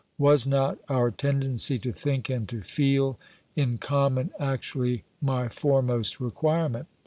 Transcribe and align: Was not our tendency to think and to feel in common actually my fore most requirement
Was 0.17 0.47
not 0.47 0.79
our 0.89 1.11
tendency 1.11 1.77
to 1.77 1.91
think 1.91 2.27
and 2.27 2.49
to 2.49 2.61
feel 2.63 3.19
in 3.55 3.77
common 3.77 4.31
actually 4.39 5.03
my 5.21 5.47
fore 5.47 5.83
most 5.83 6.19
requirement 6.19 6.87